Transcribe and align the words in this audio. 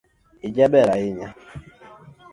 Ijaber 0.47 0.87
ahinya 0.95 1.27